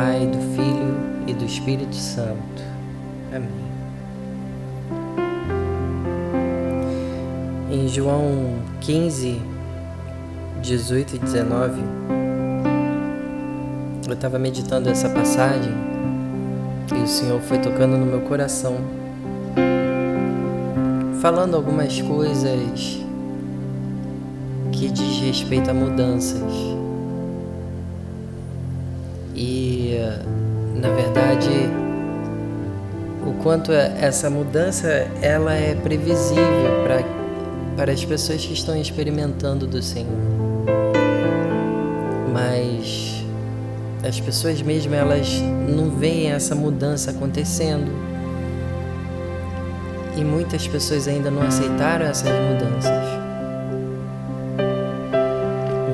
[0.00, 0.96] Pai, do Filho
[1.26, 2.62] e do Espírito Santo.
[3.36, 3.50] Amém.
[7.70, 9.38] Em João 15,
[10.62, 11.82] 18 e 19,
[14.08, 15.74] eu estava meditando essa passagem
[16.96, 18.76] e o Senhor foi tocando no meu coração,
[21.20, 23.04] falando algumas coisas
[24.72, 26.70] que diz respeito a mudanças.
[29.42, 29.79] E
[30.76, 31.50] na verdade,
[33.26, 34.88] o quanto essa mudança
[35.20, 37.20] ela é previsível para
[37.80, 40.12] para as pessoas que estão experimentando do Senhor.
[42.30, 43.24] Mas
[44.06, 47.90] as pessoas mesmo elas não veem essa mudança acontecendo.
[50.14, 53.06] E muitas pessoas ainda não aceitaram essas mudanças.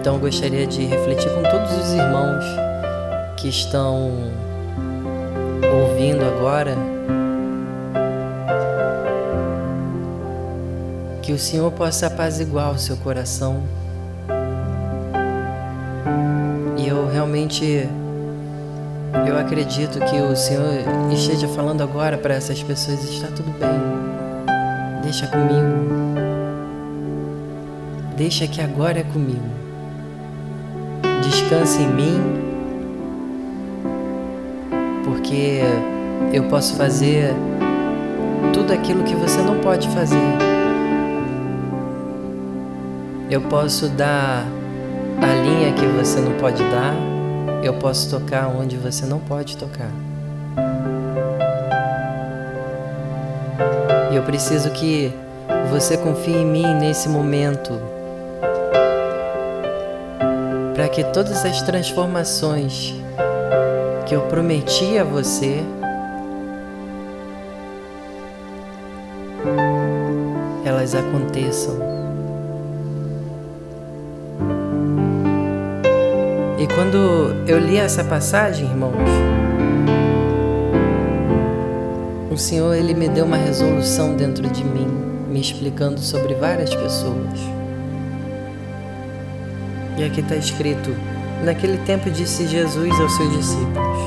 [0.00, 2.63] Então gostaria de refletir com todos os irmãos
[3.44, 4.10] que estão
[5.70, 6.74] ouvindo agora,
[11.20, 13.62] que o Senhor possa apaziguar o seu coração.
[16.78, 17.86] E eu realmente
[19.26, 20.64] eu acredito que o Senhor
[21.12, 25.02] esteja falando agora para essas pessoas, está tudo bem.
[25.02, 26.14] Deixa comigo.
[28.16, 29.44] Deixa que agora é comigo.
[31.22, 32.53] Descanse em mim
[35.14, 35.60] porque
[36.32, 37.32] eu posso fazer
[38.52, 40.18] tudo aquilo que você não pode fazer.
[43.30, 44.44] Eu posso dar
[45.22, 46.94] a linha que você não pode dar,
[47.62, 49.90] eu posso tocar onde você não pode tocar.
[54.12, 55.12] Eu preciso que
[55.70, 57.80] você confie em mim nesse momento,
[60.74, 63.03] para que todas as transformações
[64.14, 65.60] eu prometi a você,
[70.64, 71.74] elas aconteçam.
[76.56, 78.94] E quando eu li essa passagem, irmãos,
[82.30, 84.86] o Senhor ele me deu uma resolução dentro de mim,
[85.28, 87.40] me explicando sobre várias pessoas.
[89.98, 90.94] E aqui está escrito:
[91.42, 93.98] Naquele tempo disse Jesus aos seus discípulos: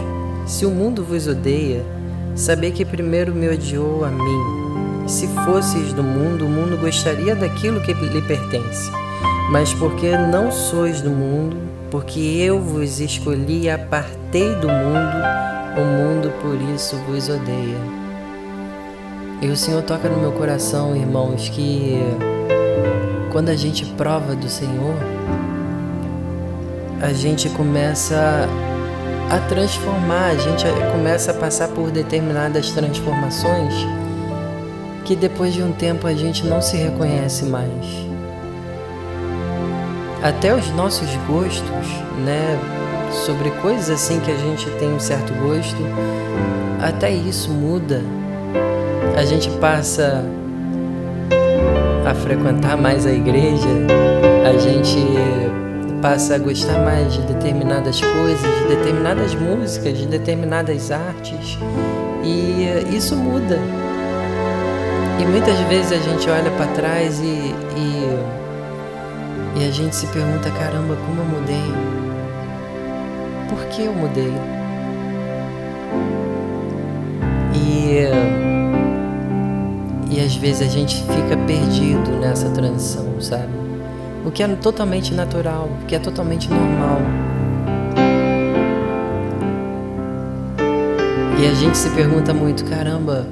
[0.45, 1.83] Se o mundo vos odeia,
[2.35, 5.07] sabei que primeiro me odiou a mim.
[5.07, 8.91] Se fosseis do mundo, o mundo gostaria daquilo que lhe pertence.
[9.51, 11.57] Mas porque não sois do mundo,
[11.89, 15.17] porque eu vos escolhi e apartei do mundo,
[15.77, 17.77] o mundo por isso vos odeia.
[19.41, 21.99] E o Senhor toca no meu coração, irmãos, que
[23.31, 24.95] quando a gente prova do Senhor,
[27.01, 28.47] a gente começa
[29.29, 33.73] a transformar, a gente começa a passar por determinadas transformações
[35.07, 37.85] que depois de um tempo a gente não se reconhece mais.
[40.21, 41.87] Até os nossos gostos,
[42.25, 42.59] né,
[43.25, 45.77] sobre coisas assim que a gente tem um certo gosto,
[46.81, 48.01] até isso muda.
[49.15, 50.25] A gente passa
[52.05, 53.69] a frequentar mais a igreja,
[54.45, 54.97] a gente
[56.01, 61.57] passa a gostar mais de determinadas coisas, de determinadas músicas, de determinadas artes
[62.23, 63.59] e isso muda.
[65.19, 68.19] E muitas vezes a gente olha para trás e, e,
[69.59, 71.73] e a gente se pergunta: caramba, como eu mudei?
[73.49, 74.33] Por que eu mudei?
[77.55, 78.09] E,
[80.13, 83.66] e às vezes a gente fica perdido nessa transição, sabe?
[84.27, 86.99] O que é totalmente natural, o que é totalmente normal.
[91.39, 93.25] E a gente se pergunta muito, caramba,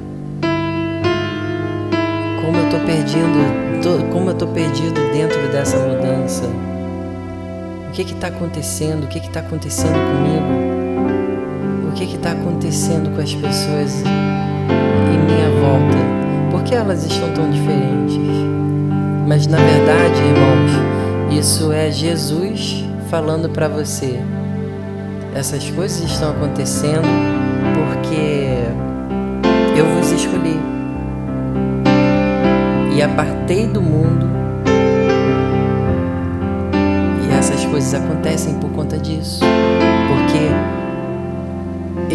[2.41, 6.45] como eu tô perdido, como eu tô perdido dentro dessa mudança.
[7.89, 9.03] O que que tá acontecendo?
[9.03, 11.89] O que que tá acontecendo comigo?
[11.89, 15.97] O que que tá acontecendo com as pessoas em minha volta?
[16.51, 18.24] Por que elas estão tão diferentes?
[19.27, 24.19] Mas na verdade, irmãos, isso é Jesus falando para você.
[25.33, 27.07] Essas coisas estão acontecendo
[27.73, 28.59] porque
[29.75, 30.59] eu vos escolhi
[32.95, 34.27] e apartei do mundo.
[37.27, 39.43] E essas coisas acontecem por conta disso,
[40.07, 40.49] porque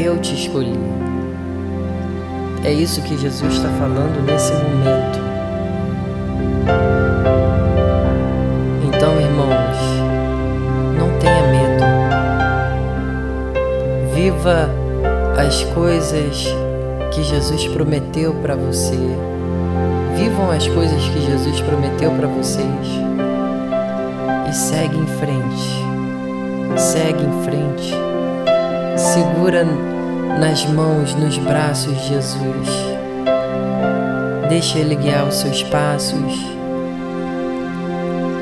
[0.00, 0.78] eu te escolhi.
[2.64, 5.20] É isso que Jesus está falando nesse momento.
[14.40, 14.70] Viva
[15.36, 16.46] as coisas
[17.12, 18.96] que Jesus prometeu para você.
[20.16, 22.64] Vivam as coisas que Jesus prometeu para vocês.
[24.48, 26.80] E segue em frente.
[26.80, 27.94] Segue em frente.
[28.96, 29.62] Segura
[30.38, 32.68] nas mãos, nos braços de Jesus.
[34.48, 36.32] Deixa Ele guiar os seus passos.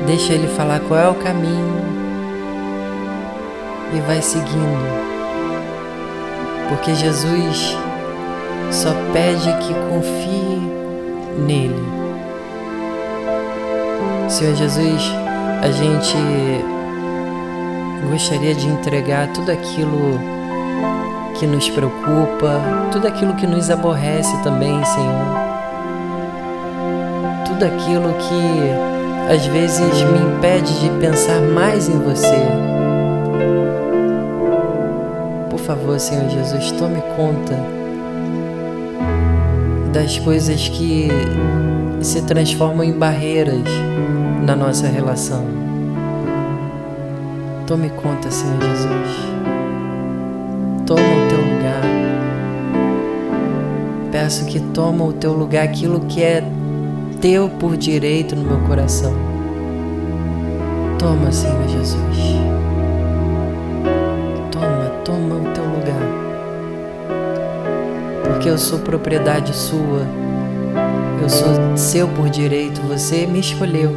[0.07, 1.75] Deixa Ele falar qual é o caminho.
[3.93, 5.08] E vai seguindo.
[6.69, 7.75] Porque Jesus
[8.71, 10.61] só pede que confie
[11.45, 11.99] nele.
[14.29, 15.11] Senhor Jesus,
[15.61, 16.15] a gente
[18.09, 20.19] gostaria de entregar tudo aquilo
[21.39, 22.61] que nos preocupa,
[22.91, 25.49] tudo aquilo que nos aborrece também, Senhor.
[27.45, 32.78] Tudo aquilo que às vezes me impede de pensar mais em você.
[35.69, 37.55] Favor, Senhor Jesus, tome conta
[39.93, 41.09] das coisas que
[42.01, 43.69] se transformam em barreiras
[44.43, 45.45] na nossa relação.
[47.67, 49.09] Tome conta, Senhor Jesus.
[50.87, 51.83] Toma o teu lugar.
[54.11, 56.43] Peço que toma o teu lugar aquilo que é
[57.21, 59.13] teu por direito no meu coração.
[60.97, 62.48] Toma, Senhor Jesus.
[68.49, 70.01] Eu sou propriedade sua,
[71.21, 73.91] eu sou seu por direito, você me escolheu.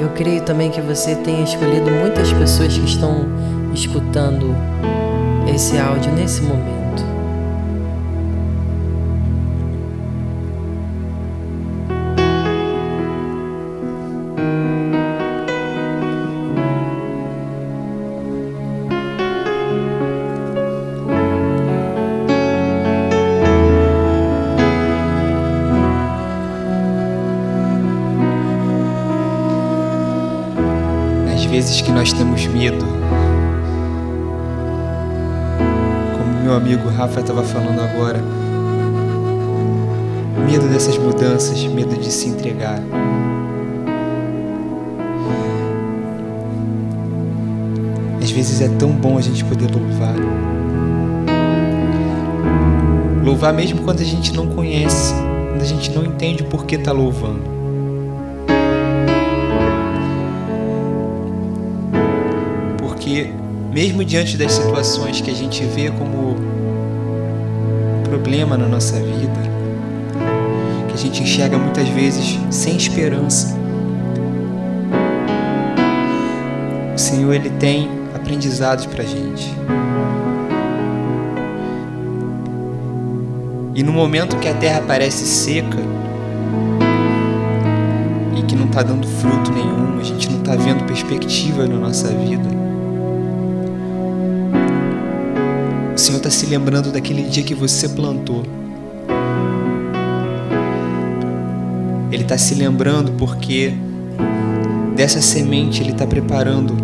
[0.00, 3.26] Eu creio também que você tenha escolhido muitas pessoas que estão
[3.74, 4.54] escutando
[5.52, 6.75] esse áudio nesse momento.
[32.70, 32.84] Medo.
[36.18, 38.20] Como meu amigo Rafa estava falando agora.
[40.44, 42.80] Medo dessas mudanças, medo de se entregar.
[48.22, 50.16] Às vezes é tão bom a gente poder louvar.
[53.24, 55.14] Louvar mesmo quando a gente não conhece,
[55.50, 57.55] quando a gente não entende o porquê está louvando.
[63.06, 63.30] Porque
[63.72, 66.34] mesmo diante das situações que a gente vê como
[68.02, 69.40] problema na nossa vida,
[70.88, 73.56] que a gente enxerga muitas vezes sem esperança,
[76.96, 79.54] o Senhor ele tem aprendizados para a gente.
[83.72, 85.78] E no momento que a terra parece seca
[88.36, 92.08] e que não está dando fruto nenhum, a gente não está vendo perspectiva na nossa
[92.08, 92.65] vida,
[96.16, 98.42] Senhor está se lembrando daquele dia que você plantou.
[102.10, 103.74] Ele está se lembrando porque
[104.94, 106.74] dessa semente Ele está preparando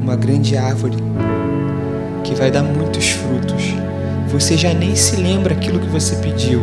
[0.00, 0.96] uma grande árvore
[2.24, 3.74] que vai dar muitos frutos.
[4.32, 6.62] Você já nem se lembra aquilo que você pediu,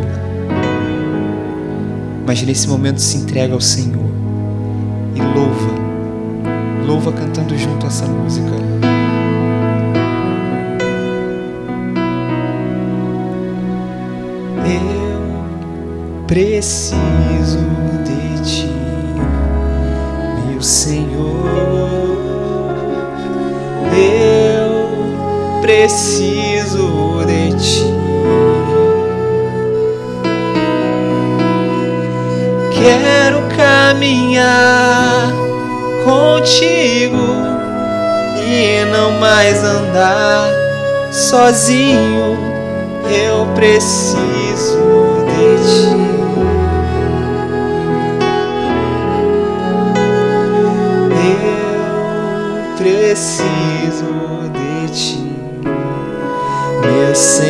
[2.26, 4.10] mas nesse momento se entrega ao Senhor
[5.14, 8.97] e louva, louva cantando junto essa música.
[16.28, 17.58] Preciso
[18.04, 18.70] de ti,
[20.46, 21.48] meu Senhor.
[23.96, 27.84] Eu preciso de ti.
[32.72, 35.32] Quero caminhar
[36.04, 37.16] contigo
[38.46, 40.50] e não mais andar
[41.10, 42.36] sozinho.
[43.10, 44.27] Eu preciso
[53.18, 55.18] preciso de ti,
[56.80, 57.47] meu Senhor.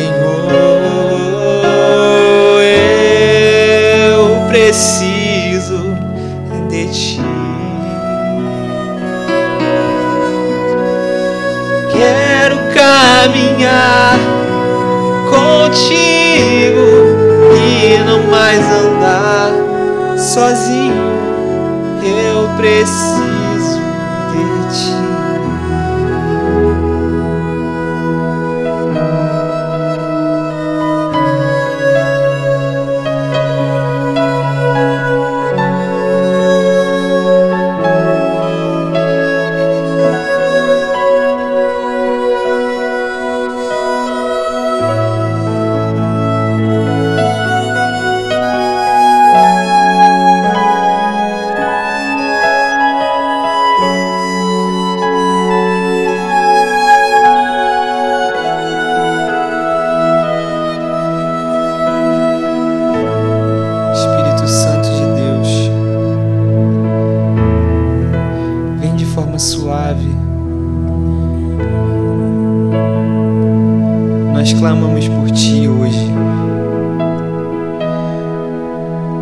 [74.59, 76.11] Clamamos por Ti hoje.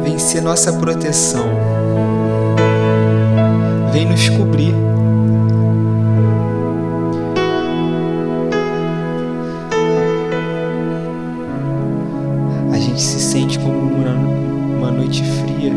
[0.03, 1.45] Vem ser nossa proteção.
[3.93, 4.73] Vem nos cobrir.
[12.73, 14.09] A gente se sente como uma,
[14.77, 15.71] uma noite fria.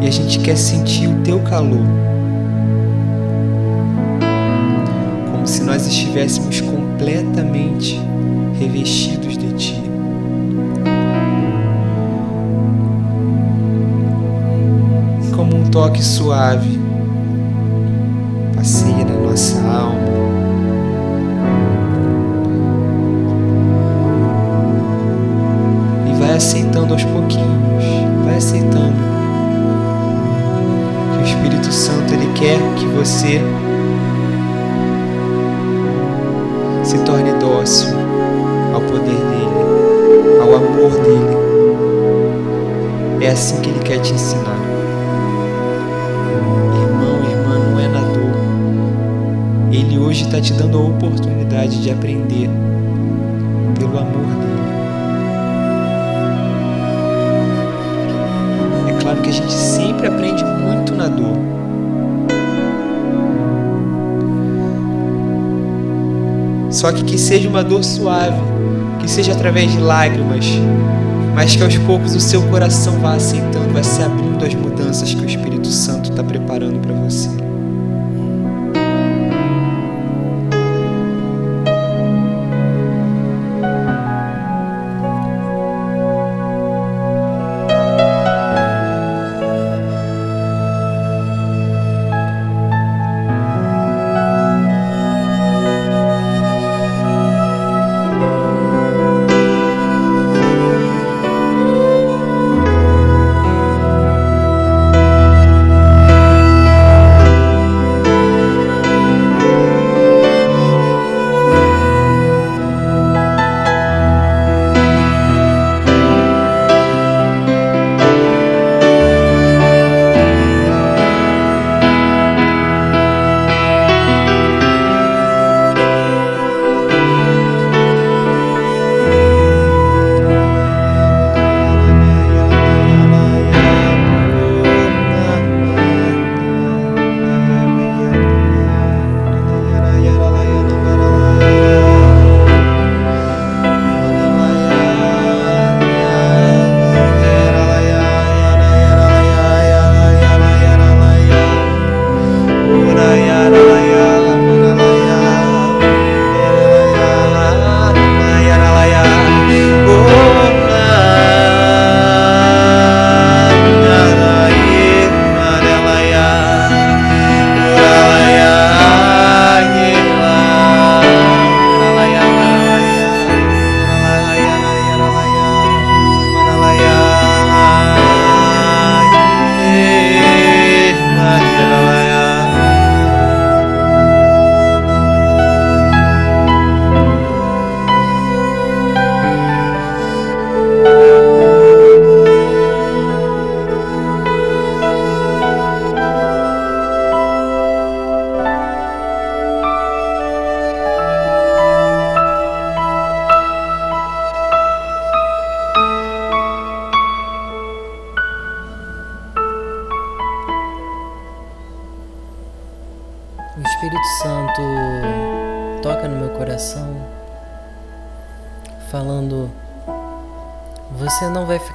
[0.00, 2.11] E a gente quer sentir o teu calor.
[5.42, 8.00] Como se nós estivéssemos completamente
[8.60, 9.82] revestidos de ti.
[15.34, 16.78] Como um toque suave
[18.54, 19.98] passeia na nossa alma.
[26.08, 27.84] E vai aceitando aos pouquinhos,
[28.24, 28.94] vai aceitando.
[31.12, 33.40] Que o Espírito Santo ele quer que você
[36.92, 37.88] se torne dócil
[38.74, 41.38] ao poder dele, ao amor dele.
[43.22, 44.58] É assim que ele quer te ensinar.
[46.82, 49.72] Irmão, irmã, não é na dor.
[49.72, 52.50] Ele hoje está te dando a oportunidade de aprender
[53.78, 54.52] pelo amor dele.
[58.90, 61.51] É claro que a gente sempre aprende muito na dor.
[66.72, 68.40] Só que que seja uma dor suave,
[68.98, 70.46] que seja através de lágrimas,
[71.34, 75.22] mas que aos poucos o seu coração vá aceitando, vá se abrindo às mudanças que
[75.22, 77.41] o Espírito Santo está preparando para você.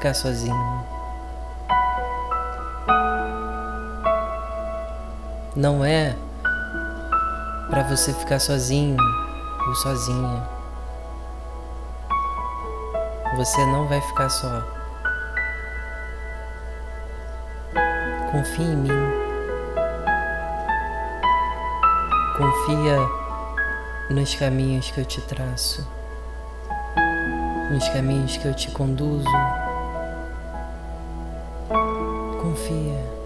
[0.08, 0.86] Ficar sozinho.
[5.56, 6.16] Não é
[7.70, 8.98] para você ficar sozinho
[9.68, 10.48] ou sozinha.
[13.36, 14.62] Você não vai ficar só.
[18.32, 18.90] Confie em mim.
[22.38, 22.98] Confia
[24.12, 25.86] nos caminhos que eu te traço,
[27.72, 29.26] nos caminhos que eu te conduzo.
[32.68, 33.17] Confia.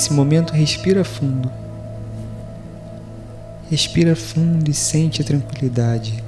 [0.00, 1.52] Nesse momento, respira fundo.
[3.70, 6.24] Respira fundo e sente a tranquilidade,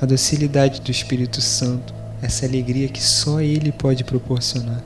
[0.00, 4.82] a docilidade do Espírito Santo, essa alegria que só Ele pode proporcionar.